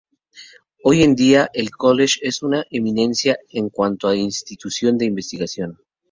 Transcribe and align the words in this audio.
Hoy 0.83 1.03
en 1.03 1.13
día 1.13 1.51
el 1.53 1.69
college 1.69 2.21
es 2.23 2.41
una 2.41 2.63
eminencia 2.71 3.37
en 3.51 3.69
cuanto 3.69 4.07
a 4.07 4.15
institución 4.15 4.97
de 4.97 5.05
investigación. 5.05 5.77